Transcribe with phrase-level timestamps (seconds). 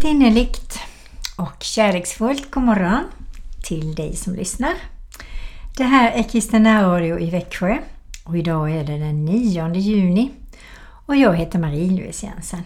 [0.00, 0.78] Riktigt innerligt
[1.36, 3.04] och kärleksfullt god morgon
[3.62, 4.74] till dig som lyssnar.
[5.76, 7.78] Det här är Kristen Radio i Växjö
[8.24, 10.30] och idag är det den 9 juni
[11.06, 12.62] och jag heter Marie-Louise Jensen.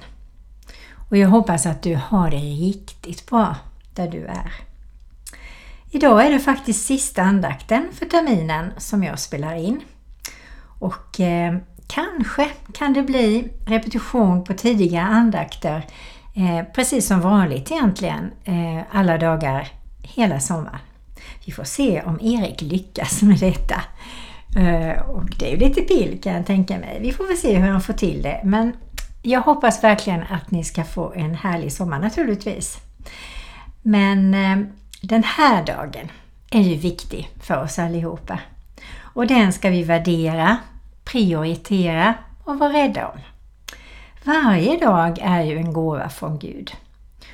[1.08, 3.56] Och jag hoppas att du har det riktigt bra
[3.94, 4.52] där du är.
[5.90, 9.80] Idag är det faktiskt sista andakten för terminen som jag spelar in.
[10.78, 15.86] Och eh, kanske kan det bli repetition på tidigare andakter
[16.34, 19.68] Eh, precis som vanligt egentligen eh, alla dagar
[20.02, 20.78] hela sommaren.
[21.44, 23.82] Vi får se om Erik lyckas med detta.
[24.56, 26.98] Eh, och det är ju lite pill kan jag tänka mig.
[27.00, 28.40] Vi får väl se hur han får till det.
[28.44, 28.72] Men
[29.22, 32.78] jag hoppas verkligen att ni ska få en härlig sommar naturligtvis.
[33.82, 34.66] Men eh,
[35.02, 36.08] den här dagen
[36.50, 38.38] är ju viktig för oss allihopa.
[39.00, 40.56] Och den ska vi värdera,
[41.04, 43.18] prioritera och vara rädda om.
[44.26, 46.72] Varje dag är ju en gåva från Gud.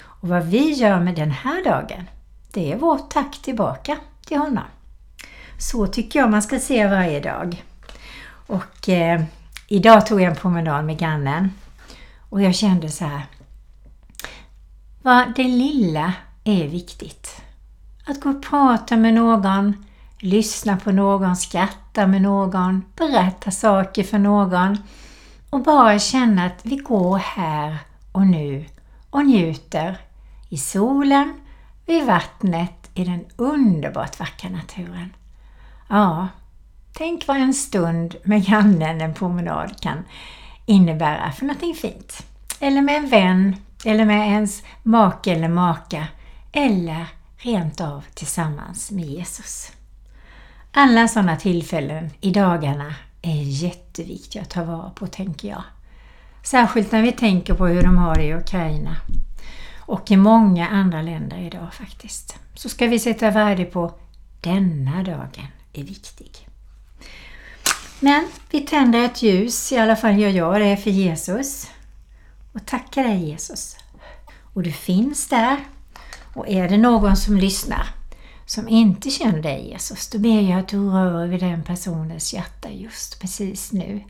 [0.02, 2.10] Och vad vi gör med den här dagen,
[2.52, 4.64] det är vårt tack tillbaka till honom.
[5.58, 7.64] Så tycker jag man ska se varje dag.
[8.46, 9.22] Och eh,
[9.68, 11.52] idag tog jag en promenad med grannen
[12.30, 13.22] och jag kände så här.
[15.02, 16.12] Vad det lilla
[16.44, 17.42] är viktigt.
[18.06, 19.84] Att gå och prata med någon,
[20.18, 24.78] lyssna på någon, skratta med någon, berätta saker för någon
[25.50, 27.78] och bara känna att vi går här
[28.12, 28.64] och nu
[29.10, 29.98] och njuter
[30.48, 31.34] i solen,
[31.86, 35.14] vid vattnet, i den underbart vackra naturen.
[35.88, 36.28] Ja,
[36.92, 40.04] tänk vad en stund med grannen, en promenad, kan
[40.66, 42.26] innebära för någonting fint.
[42.60, 46.06] Eller med en vän, eller med ens make eller maka,
[46.52, 49.72] eller rent av tillsammans med Jesus.
[50.72, 55.62] Alla sådana tillfällen i dagarna är jätteviktiga att ta vara på, tänker jag.
[56.42, 58.96] Särskilt när vi tänker på hur de har det i Ukraina
[59.78, 62.36] och i många andra länder idag faktiskt.
[62.54, 63.94] Så ska vi sätta värde på
[64.40, 66.48] denna dagen är viktig.
[68.00, 71.70] Men vi tänder ett ljus, i alla fall gör jag det för Jesus.
[72.52, 73.76] Och tackar dig Jesus.
[74.54, 75.64] Och du finns där.
[76.34, 77.99] Och är det någon som lyssnar
[78.50, 82.70] som inte känner dig Jesus, då ber jag att du rör vid den personens hjärta
[82.70, 84.04] just precis nu.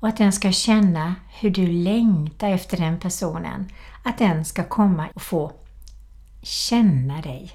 [0.00, 3.68] Och att den ska känna hur du längtar efter den personen.
[4.04, 5.52] Att den ska komma och få
[6.42, 7.50] känna dig,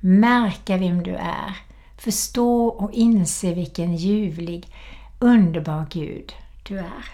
[0.00, 1.56] märka vem du är,
[1.98, 4.74] förstå och inse vilken ljuvlig,
[5.18, 6.32] underbar Gud
[6.62, 7.04] du är.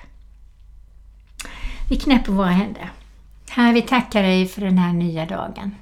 [1.89, 2.93] Vi knäpper våra händer.
[3.51, 5.75] Herre, vi tackar dig för den här nya dagen.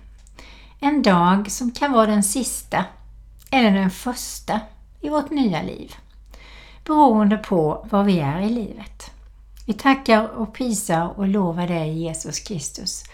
[0.82, 2.84] En dag som kan vara den sista
[3.50, 4.60] eller den första
[5.00, 5.94] i vårt nya liv.
[6.84, 9.10] Beroende på var vi är i livet.
[9.66, 13.04] Vi tackar och prisar och lovar dig Jesus Kristus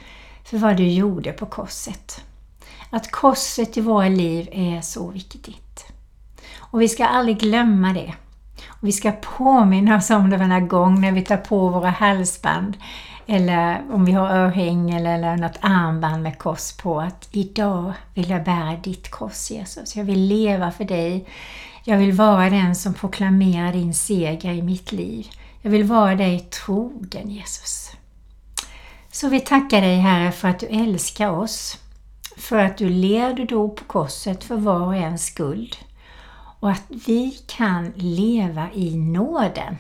[0.45, 2.25] för vad du gjorde på korset.
[2.91, 5.87] Att korset i våra liv är så viktigt.
[6.59, 8.15] Och vi ska aldrig glömma det.
[8.67, 12.77] Och vi ska påminna oss om det varje gång när vi tar på våra halsband
[13.27, 18.45] eller om vi har örhängen eller något armband med kors på att idag vill jag
[18.45, 19.97] bära ditt kors Jesus.
[19.97, 21.29] Jag vill leva för dig.
[21.85, 25.27] Jag vill vara den som proklamerar din seger i mitt liv.
[25.63, 27.93] Jag vill vara dig trogen Jesus.
[29.13, 31.79] Så vi tackar dig Herre för att du älskar oss.
[32.37, 35.77] För att du led och dog på korset för var och ens skuld.
[36.61, 39.77] Och att vi kan leva i nåden.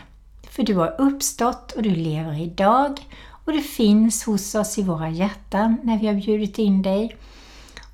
[0.50, 3.00] För du har uppstått och du lever idag
[3.46, 7.16] och det finns hos oss i våra hjärtan när vi har bjudit in dig.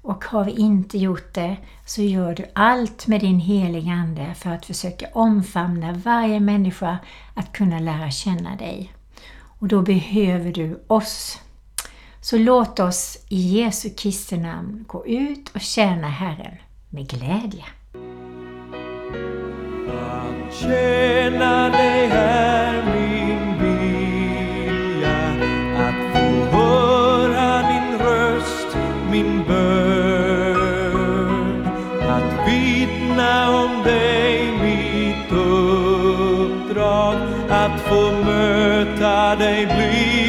[0.02, 4.50] Och har vi inte gjort det så gör du allt med din heliga Ande för
[4.50, 6.98] att försöka omfamna varje människa
[7.34, 8.92] att kunna lära känna dig.
[9.58, 11.38] Och då behöver du oss.
[12.20, 16.56] Så låt oss i Jesu Kristi namn gå ut och tjäna Herren
[16.90, 17.64] med glädje.
[37.54, 40.21] Att få möta dig blir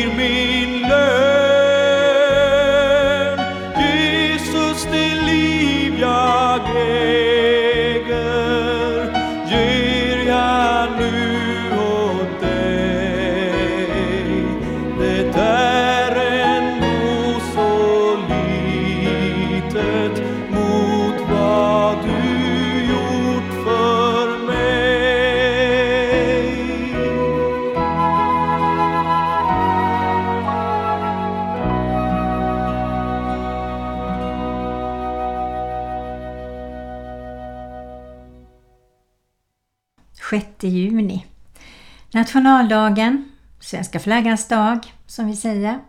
[42.34, 45.80] Nationaldagen, svenska flaggans dag som vi säger,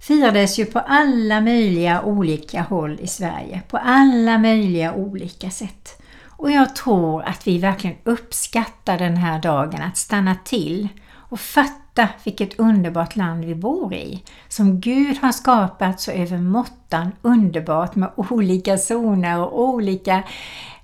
[0.00, 6.02] firades ju på alla möjliga olika håll i Sverige, på alla möjliga olika sätt.
[6.26, 12.08] Och jag tror att vi verkligen uppskattar den här dagen att stanna till och fatta
[12.24, 14.22] vilket underbart land vi bor i.
[14.48, 20.22] Som Gud har skapat så över måttan underbart med olika zoner och olika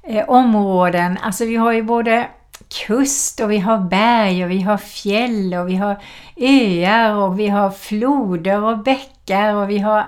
[0.03, 1.19] eh, områden.
[1.23, 2.29] Alltså vi har ju både
[2.87, 6.03] kust och vi har berg och vi har fjäll och vi har
[6.37, 10.07] öar och vi har floder och bäckar och vi har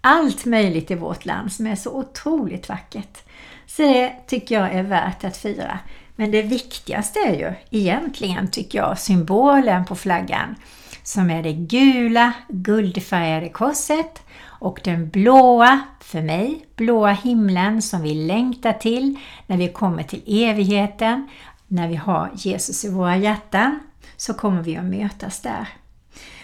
[0.00, 3.18] allt möjligt i vårt land som är så otroligt vackert.
[3.66, 5.78] Så det tycker jag är värt att fira.
[6.16, 10.56] Men det viktigaste är ju egentligen, tycker jag, symbolen på flaggan
[11.02, 18.14] som är det gula guldfärgade korset och den blåa, för mig, blåa himlen som vi
[18.14, 21.28] längtar till när vi kommer till evigheten.
[21.72, 23.80] När vi har Jesus i våra hjärtan
[24.16, 25.68] så kommer vi att mötas där.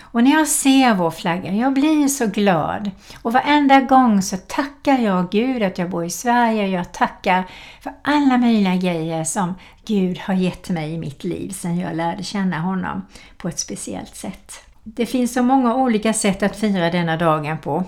[0.01, 2.91] Och när jag ser vår flagga, jag blir så glad.
[3.23, 6.67] Och varenda gång så tackar jag Gud att jag bor i Sverige.
[6.67, 7.45] Jag tackar
[7.81, 9.55] för alla möjliga grejer som
[9.87, 13.07] Gud har gett mig i mitt liv sedan jag lärde känna honom
[13.37, 14.53] på ett speciellt sätt.
[14.85, 17.85] Det finns så många olika sätt att fira denna dagen på.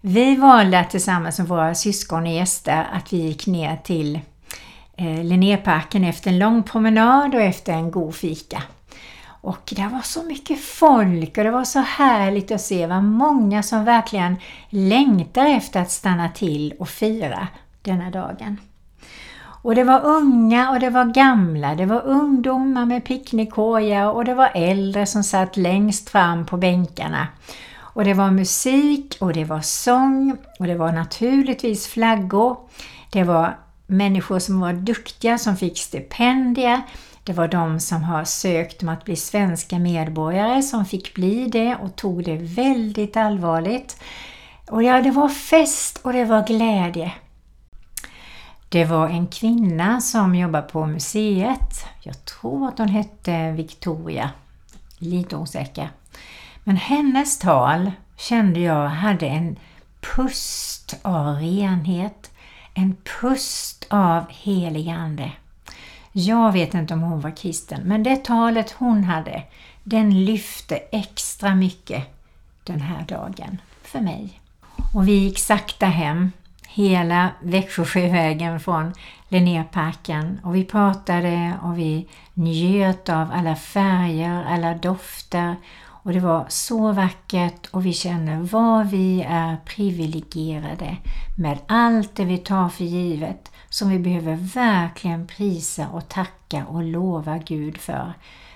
[0.00, 4.20] Vi valde tillsammans med våra syskon och gäster att vi gick ner till
[5.00, 8.62] Eh, Linnéparken efter en lång promenad och efter en god fika.
[9.24, 13.62] Och det var så mycket folk och det var så härligt att se vad många
[13.62, 14.36] som verkligen
[14.68, 17.48] längtar efter att stanna till och fira
[17.82, 18.56] denna dagen.
[19.62, 24.34] Och det var unga och det var gamla, det var ungdomar med picknickkorgar och det
[24.34, 27.28] var äldre som satt längst fram på bänkarna.
[27.78, 32.56] Och det var musik och det var sång och det var naturligtvis flaggor.
[33.12, 33.56] Det var
[33.90, 36.82] människor som var duktiga som fick stipendier.
[37.24, 41.76] Det var de som har sökt om att bli svenska medborgare som fick bli det
[41.76, 44.00] och tog det väldigt allvarligt.
[44.68, 47.12] Och ja, det var fest och det var glädje.
[48.68, 51.84] Det var en kvinna som jobbade på museet.
[52.02, 54.30] Jag tror att hon hette Victoria.
[54.98, 55.90] Lite osäker.
[56.64, 59.56] Men hennes tal kände jag hade en
[60.00, 62.29] pust av renhet.
[62.80, 65.32] En pust av heligande.
[66.12, 69.42] Jag vet inte om hon var kristen, men det talet hon hade,
[69.84, 72.04] den lyfte extra mycket
[72.64, 74.40] den här dagen för mig.
[74.94, 76.32] Och vi gick sakta hem,
[76.68, 78.92] hela Växjösjövägen från
[79.28, 85.56] Linnéparken och vi pratade och vi njöt av alla färger, alla dofter
[86.02, 90.96] och det var så vackert och vi känner vad vi är privilegierade
[91.38, 96.82] med allt det vi tar för givet som vi behöver verkligen prisa och tacka och
[96.82, 98.12] lova Gud för.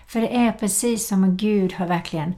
[0.06, 2.34] För det är precis som om Gud har verkligen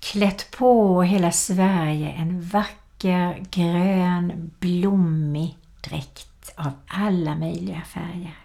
[0.00, 8.41] klätt på hela Sverige en vacker grön blommig dräkt av alla möjliga färger.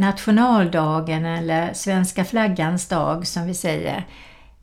[0.00, 4.06] Nationaldagen eller svenska flaggans dag som vi säger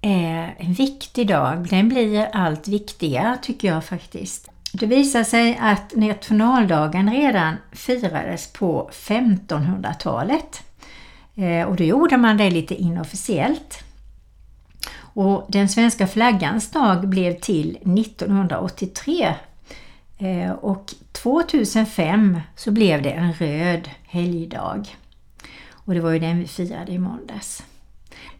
[0.02, 1.68] är en viktig dag.
[1.70, 4.50] Den blir allt viktigare tycker jag faktiskt.
[4.74, 10.64] Det visar sig att nationaldagen redan firades på 1500-talet.
[11.36, 13.84] Eh, och då gjorde man det lite inofficiellt.
[15.00, 19.34] Och den svenska flaggans dag blev till 1983
[20.18, 24.84] eh, och 2005 så blev det en röd helgdag.
[25.88, 27.64] Och det var ju den vi firade i måndags.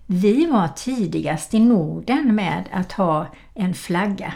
[0.06, 4.34] Vi var tidigast i Norden med att ha en flagga.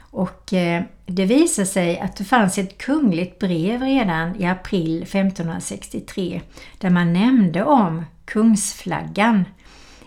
[0.00, 6.40] Och eh, det visade sig att det fanns ett kungligt brev redan i april 1563
[6.78, 9.44] där man nämnde om kungsflaggan,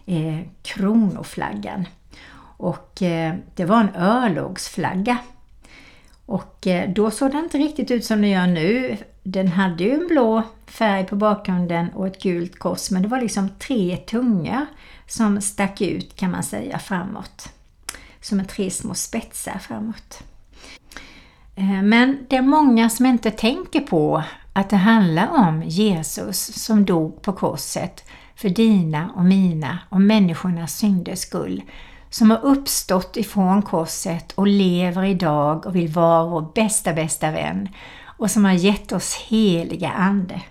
[0.06, 1.86] eh, kronoflaggan.
[2.58, 5.18] Och eh, det var en örlogsflagga.
[6.32, 8.98] Och eh, då såg det inte riktigt ut som det gör nu.
[9.24, 13.22] Den hade ju en blå färg på bakgrunden och ett gult kors men det var
[13.22, 14.66] liksom tre tungor
[15.08, 17.50] som stack ut kan man säga framåt.
[18.22, 20.24] Som en tre små spetsar framåt.
[21.56, 24.24] Eh, men det är många som inte tänker på
[24.54, 28.04] att det handlar om Jesus som dog på korset
[28.36, 31.62] för dina och mina och människornas synders skull.
[32.12, 37.70] Som har uppstått ifrån korset och lever idag och vill vara vår bästa, bästa vän.
[38.18, 40.42] Och som har gett oss heliga Ande.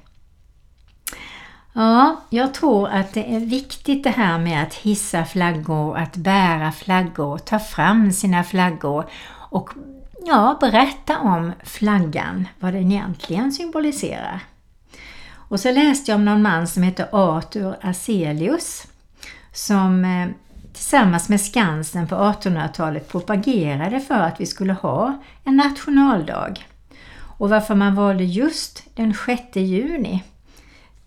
[1.73, 6.73] Ja, jag tror att det är viktigt det här med att hissa flaggor, att bära
[6.73, 9.05] flaggor, ta fram sina flaggor
[9.51, 9.71] och
[10.27, 14.41] ja, berätta om flaggan, vad den egentligen symboliserar.
[15.33, 18.87] Och så läste jag om någon man som heter Arthur Aselius
[19.53, 20.29] som eh,
[20.81, 26.55] tillsammans med Skansen på 1800-talet propagerade för att vi skulle ha en nationaldag.
[27.39, 30.23] Och varför man valde just den 6 juni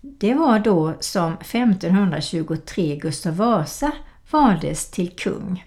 [0.02, 3.92] det var då som 1523 Gustav Vasa
[4.32, 5.66] valdes till kung.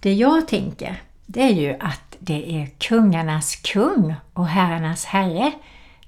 [0.00, 5.52] Det jag tänker, det är ju att det är kungarnas kung och herrarnas herre.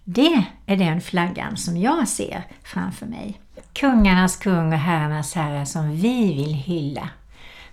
[0.05, 3.41] Det är den flaggan som jag ser framför mig.
[3.73, 7.09] Kungarnas kung och herrarnas herre som vi vill hylla.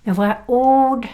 [0.07, 1.07] Med våra ord,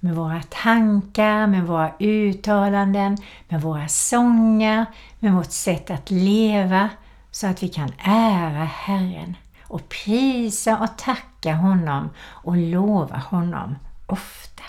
[0.00, 3.16] med våra tankar, med våra uttalanden,
[3.48, 4.86] med våra sånger,
[5.18, 6.88] med vårt sätt att leva,
[7.30, 13.76] så att vi kan ära Herren och prisa och tacka honom och lova honom
[14.06, 14.62] ofta.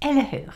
[0.00, 0.54] Eller hur?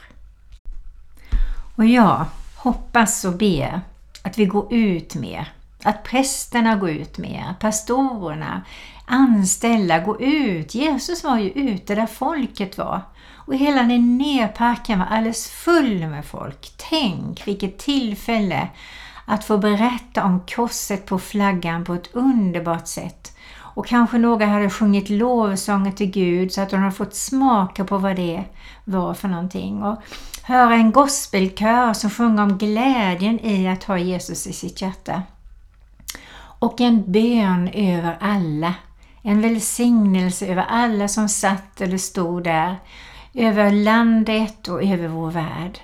[1.77, 2.25] Och jag
[2.57, 3.81] hoppas och ber
[4.23, 5.53] att vi går ut mer,
[5.83, 8.63] att prästerna går ut mer, pastorerna,
[9.09, 10.75] anställa, gå ut.
[10.75, 13.03] Jesus var ju ute där folket var
[13.49, 16.73] och hela Linnéparken var alldeles full med folk.
[16.77, 18.69] Tänk vilket tillfälle
[19.25, 23.37] att få berätta om korset på flaggan på ett underbart sätt.
[23.57, 27.99] Och kanske några hade sjungit lovsånger till Gud så att de hade fått smaka på
[27.99, 28.45] vad det
[28.85, 29.83] var för någonting.
[29.83, 30.03] Och
[30.43, 35.23] höra en gospelkör som sjunger om glädjen i att ha Jesus i sitt hjärta.
[36.59, 38.75] Och en bön över alla.
[39.29, 42.77] En välsignelse över alla som satt eller stod där.
[43.35, 45.79] Över landet och över vår värld.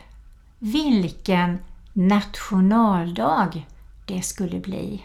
[0.58, 1.58] Vilken
[1.92, 3.66] nationaldag
[4.04, 5.02] det skulle bli.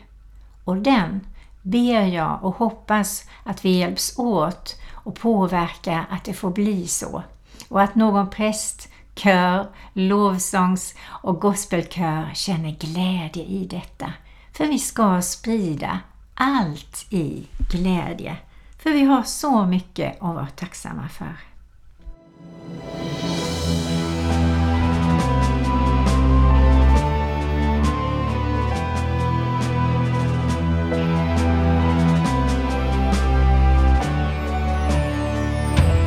[0.63, 1.22] Och den
[1.62, 7.24] ber jag och hoppas att vi hjälps åt och påverka att det får bli så.
[7.69, 14.13] Och att någon präst, kör, lovsångs och gospelkör känner glädje i detta.
[14.53, 16.00] För vi ska sprida
[16.39, 18.38] allt i glädje.
[18.77, 21.36] För vi har så mycket att vara tacksamma för.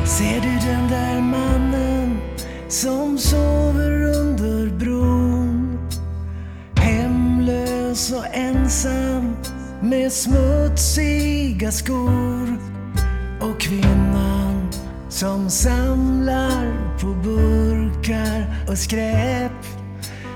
[0.05, 2.21] Ser du den där mannen
[2.69, 3.52] som såg
[9.93, 12.59] med smutsiga skor.
[13.41, 14.69] Och kvinnan
[15.09, 19.51] som samlar på burkar och skräp.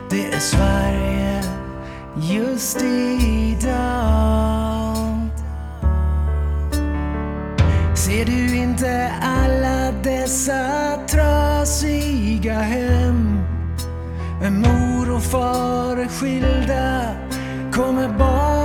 [0.10, 1.44] Det är Sverige
[2.22, 3.78] just idag.
[7.96, 13.40] Ser du inte alla dessa trasiga hem?
[14.42, 17.16] Med mor och far är skilda,
[17.72, 18.57] kommer barn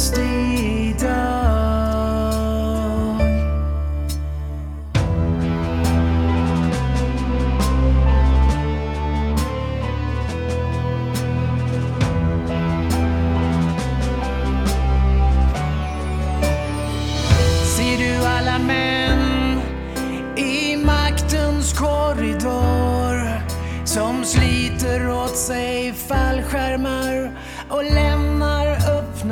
[0.00, 0.29] just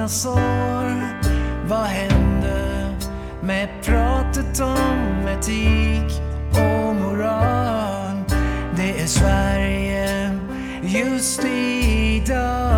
[0.08, 1.18] sår.
[1.68, 2.96] Vad hände
[3.42, 8.24] med pratet om etik och moral?
[8.76, 10.30] Det är Sverige
[10.82, 12.68] just idag.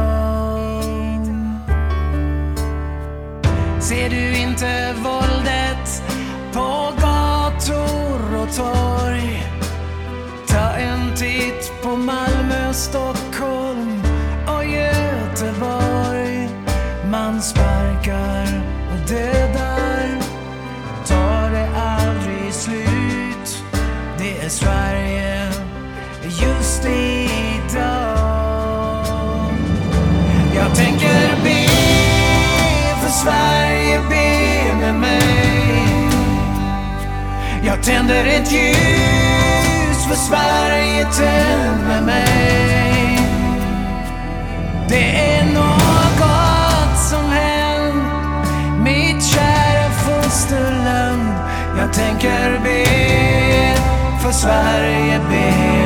[3.81, 6.03] Ser du inte våldet
[6.53, 9.43] på gator och torg?
[10.49, 14.03] Ta en titt på Malmö, Stockholm
[14.47, 15.90] och Göteborg.
[37.81, 43.19] Jag tänder ett ljus för Sverige, tänd med mig.
[44.89, 48.49] Det är något som hänt
[48.85, 51.35] mitt kära fosterland.
[51.79, 52.85] Jag tänker be
[54.23, 55.80] för Sverige, be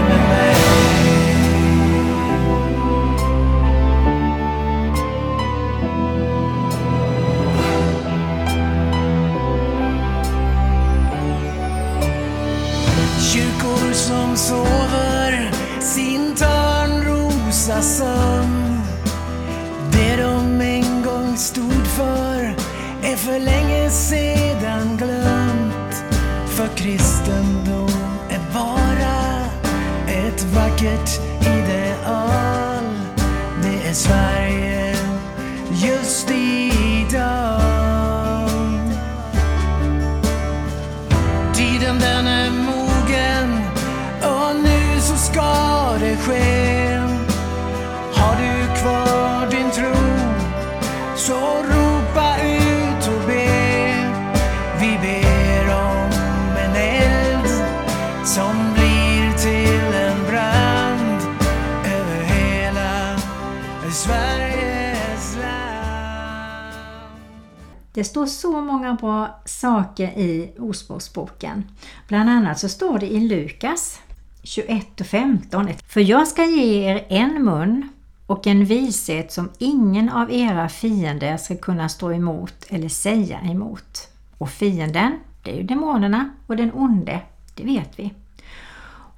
[67.95, 71.65] Det står så många bra saker i Ordspråksboken.
[72.09, 74.01] Bland annat så står det i Lukas
[74.43, 75.69] 21 och 15.
[75.89, 77.89] För jag ska ge er en mun
[78.27, 84.09] och en vishet som ingen av era fiender ska kunna stå emot eller säga emot.
[84.39, 87.21] Och fienden, det är ju demonerna och den onde,
[87.55, 88.15] det vet vi.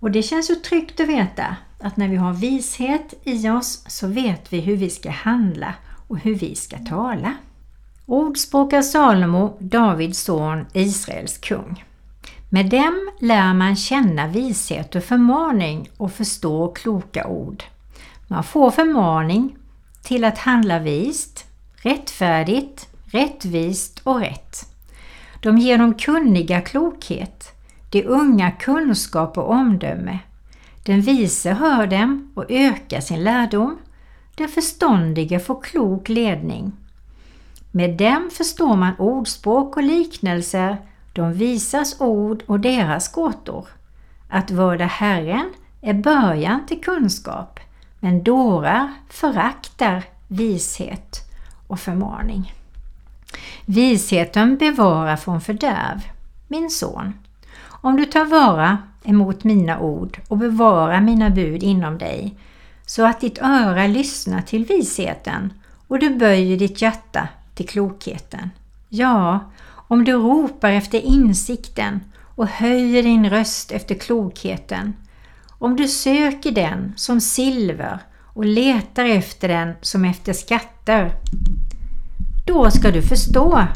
[0.00, 4.06] Och det känns ju tryggt att veta att när vi har vishet i oss så
[4.06, 5.74] vet vi hur vi ska handla
[6.08, 7.34] och hur vi ska tala.
[8.08, 11.84] Ord språkar Salomo, Davids son, Israels kung.
[12.48, 17.64] Med dem lär man känna vishet och förmaning och förstå kloka ord.
[18.26, 19.56] Man får förmaning
[20.02, 21.44] till att handla vist,
[21.76, 24.66] rättfärdigt, rättvist och rätt.
[25.42, 27.52] De ger de kunniga klokhet,
[27.90, 30.18] de unga kunskap och omdöme.
[30.84, 33.78] Den vise hör dem och ökar sin lärdom.
[34.34, 36.72] Den förståndige får klok ledning.
[37.76, 40.76] Med dem förstår man ordspråk och liknelser,
[41.12, 43.68] de visas ord och deras gåtor.
[44.28, 47.60] Att vörda Herren är början till kunskap,
[48.00, 51.20] men dårar föraktar vishet
[51.66, 52.54] och förmaning.
[53.66, 56.00] Visheten bevarar från fördärv.
[56.48, 57.12] Min son,
[57.68, 62.38] om du tar vara emot mina ord och bevarar mina bud inom dig,
[62.86, 65.52] så att ditt öra lyssnar till visheten
[65.88, 68.50] och du böjer ditt hjärta till klokheten.
[68.88, 69.50] Ja,
[69.88, 72.00] om du ropar efter insikten
[72.34, 74.92] och höjer din röst efter klokheten,
[75.58, 77.98] om du söker den som silver
[78.34, 81.12] och letar efter den som efter skatter,
[82.46, 83.66] då ska du förstå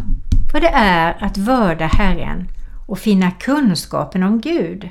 [0.53, 2.49] vad det är att vörda Herren
[2.89, 4.91] och finna kunskapen om Gud.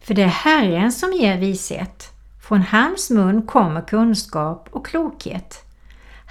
[0.00, 2.12] För det är Herren som ger vishet.
[2.40, 5.64] Från hans mun kommer kunskap och klokhet.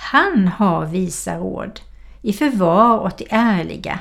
[0.04, 1.80] Han har visa råd
[2.22, 4.00] i förvar åt de ärliga.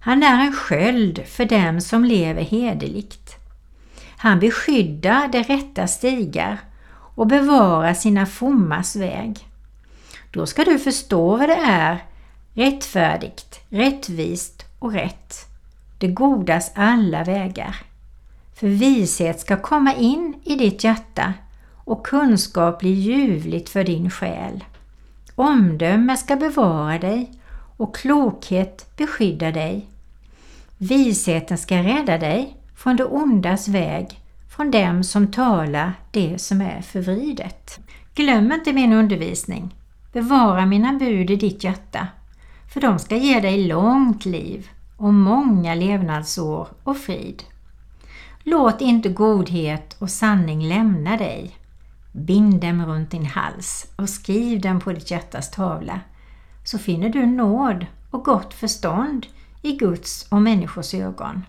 [0.00, 3.36] Han är en sköld för dem som lever hederligt.
[4.16, 6.58] Han beskyddar de rätta stigar
[6.90, 9.48] och bevarar sina frommas väg.
[10.30, 12.04] Då ska du förstå vad det är
[12.54, 15.34] rättfärdigt, rättvist och rätt.
[15.98, 17.76] Det godas alla vägar.
[18.54, 21.34] För vishet ska komma in i ditt hjärta
[21.84, 24.64] och kunskap blir ljuvligt för din själ.
[25.40, 27.32] Omdöme ska bevara dig
[27.76, 29.86] och klokhet beskydda dig.
[30.78, 34.20] Visheten ska rädda dig från det ondas väg,
[34.56, 37.80] från dem som talar det som är förvridet.
[38.14, 39.74] Glöm inte min undervisning.
[40.12, 42.08] Bevara mina bud i ditt hjärta,
[42.72, 47.42] för de ska ge dig långt liv och många levnadsår och frid.
[48.42, 51.56] Låt inte godhet och sanning lämna dig.
[52.18, 56.00] Bind dem runt din hals och skriv dem på ditt hjärtas tavla,
[56.64, 59.26] så finner du nåd och gott förstånd
[59.62, 61.44] i Guds och människors ögon.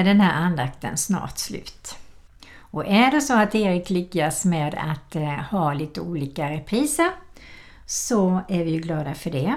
[0.00, 1.96] Är den här andakten snart slut.
[2.58, 7.10] Och är det så att Erik lyckas med att eh, ha lite olika repriser
[7.86, 9.54] så är vi ju glada för det.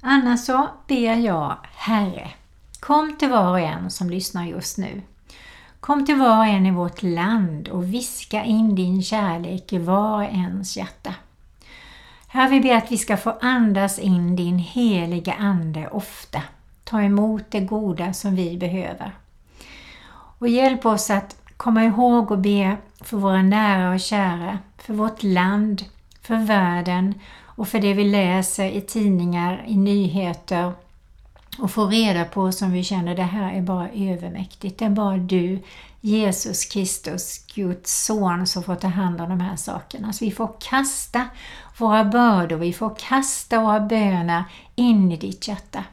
[0.00, 2.30] Annars så ber jag Herre,
[2.80, 5.02] kom till var och en som lyssnar just nu.
[5.80, 10.16] Kom till var och en i vårt land och viska in din kärlek i var
[10.16, 11.14] och ens hjärta.
[12.26, 16.42] Herre, vi ber att vi ska få andas in din heliga Ande ofta.
[16.84, 19.12] Ta emot det goda som vi behöver.
[20.38, 25.22] Och hjälp oss att komma ihåg och be för våra nära och kära, för vårt
[25.22, 25.84] land,
[26.22, 30.72] för världen och för det vi läser i tidningar, i nyheter
[31.58, 34.78] och får reda på som vi känner det här är bara övermäktigt.
[34.78, 35.62] Det är bara du,
[36.00, 40.12] Jesus Kristus, Guds son, som får ta hand om de här sakerna.
[40.12, 41.24] Så vi får kasta
[41.78, 44.44] våra bördor, vi får kasta våra böner
[44.74, 45.84] in i ditt hjärta.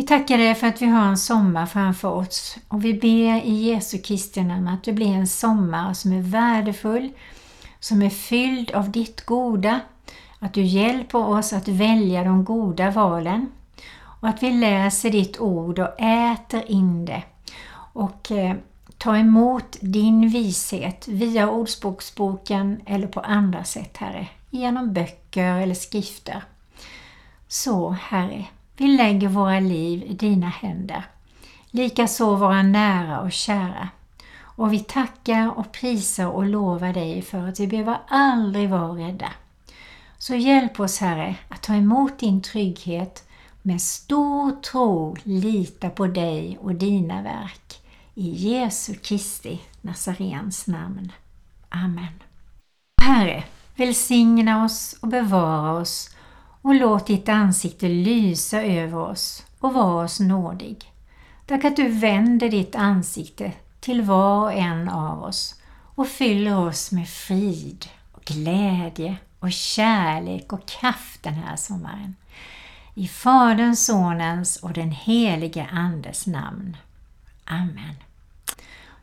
[0.00, 3.52] Vi tackar dig för att vi har en sommar framför oss och vi ber i
[3.52, 7.12] Jesu Kristi namn att det blir en sommar som är värdefull,
[7.80, 9.80] som är fylld av ditt goda,
[10.38, 13.52] att du hjälper oss att välja de goda valen
[14.20, 17.22] och att vi läser ditt ord och äter in det
[17.92, 18.56] och eh,
[18.98, 26.42] tar emot din vishet via Ordspråksboken eller på andra sätt, Herre, genom böcker eller skrifter.
[27.48, 28.46] Så, Herre,
[28.80, 31.04] vi lägger våra liv i dina händer,
[31.70, 33.88] likaså våra nära och kära.
[34.38, 39.32] Och vi tackar och prisar och lovar dig för att vi behöver aldrig vara rädda.
[40.18, 43.28] Så hjälp oss Herre att ta emot din trygghet
[43.62, 47.80] med stor tro lita på dig och dina verk.
[48.14, 51.12] I Jesu Kristi Nazarens namn.
[51.68, 52.22] Amen.
[53.02, 53.44] Herre,
[53.76, 56.10] välsigna oss och bevara oss
[56.62, 60.92] och låt ditt ansikte lysa över oss och var oss nådig.
[61.46, 65.54] Tack att du vänder ditt ansikte till var och en av oss
[65.94, 72.16] och fyller oss med frid och glädje och kärlek och kraft den här sommaren.
[72.94, 76.76] I Faderns, Sonens och den helige Andes namn.
[77.44, 77.94] Amen.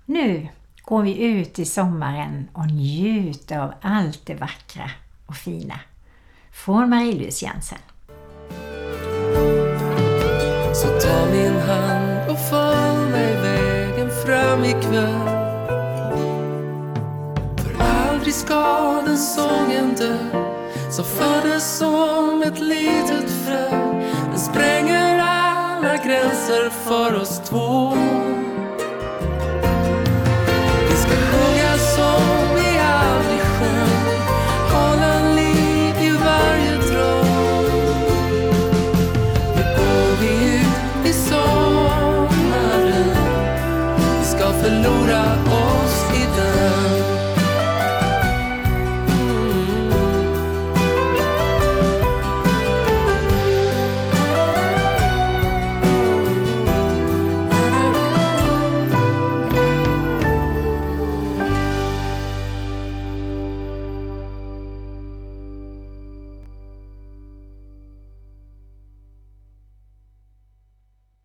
[0.06, 0.48] Nu
[0.82, 4.92] går vi ut i sommaren och njuter av allt det vackra
[5.26, 5.80] och fina.
[6.66, 7.78] Från Marie-Louise Jensen.
[10.74, 15.30] Så ta min hand och följ mig vägen fram ikväll
[17.58, 20.18] För aldrig ska den sången dö
[20.92, 23.70] som föddes som ett litet frö.
[24.30, 27.94] Den spränger alla gränser för oss två.